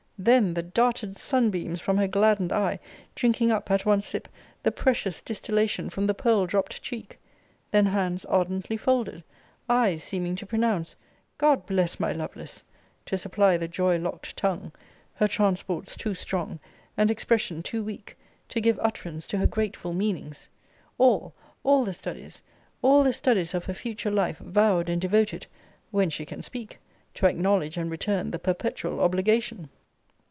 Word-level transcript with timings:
then 0.23 0.53
the 0.53 0.61
darted 0.61 1.17
sun 1.17 1.49
beams 1.49 1.81
from 1.81 1.97
her 1.97 2.07
gladdened 2.07 2.53
eye, 2.53 2.79
drinking 3.15 3.49
up, 3.51 3.71
at 3.71 3.87
one 3.87 3.99
sip, 4.01 4.27
the 4.61 4.71
precious 4.71 5.19
distillation 5.19 5.89
from 5.89 6.05
the 6.05 6.13
pearl 6.13 6.45
dropt 6.45 6.79
cheek! 6.79 7.17
Then 7.71 7.87
hands 7.87 8.23
ardently 8.25 8.77
folded, 8.77 9.23
eyes 9.67 10.03
seeming 10.03 10.35
to 10.35 10.45
pronounce, 10.45 10.95
God 11.39 11.65
bless 11.65 11.99
my 11.99 12.11
Lovelace! 12.11 12.63
to 13.07 13.17
supply 13.17 13.57
the 13.57 13.67
joy 13.67 13.97
locked 13.97 14.37
tongue: 14.37 14.71
her 15.15 15.27
transports 15.27 15.97
too 15.97 16.13
strong, 16.13 16.59
and 16.95 17.09
expression 17.09 17.63
too 17.63 17.83
weak, 17.83 18.15
to 18.49 18.61
give 18.61 18.77
utterance 18.79 19.25
to 19.25 19.39
her 19.39 19.47
grateful 19.47 19.91
meanings! 19.95 20.49
All 20.99 21.33
all 21.63 21.83
the 21.83 21.93
studies 21.93 22.43
all 22.83 23.01
the 23.01 23.11
studies 23.13 23.55
of 23.55 23.65
her 23.65 23.73
future 23.73 24.11
life 24.11 24.37
vowed 24.37 24.87
and 24.87 25.01
devoted 25.01 25.47
(when 25.89 26.11
she 26.11 26.27
can 26.27 26.43
speak) 26.43 26.77
to 27.15 27.25
acknowledge 27.25 27.75
and 27.75 27.89
return 27.89 28.29
the 28.29 28.37
perpetual 28.37 28.99
obligation! 28.99 29.69